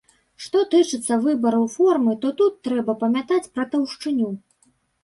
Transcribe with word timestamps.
Што 0.43 0.61
тычыцца 0.71 1.17
выбару 1.27 1.61
формы, 1.75 2.17
то 2.25 2.33
тут 2.43 2.59
трэба 2.69 2.99
памятаць 3.05 3.45
пра 3.55 3.71
таўшчыню. 3.77 4.37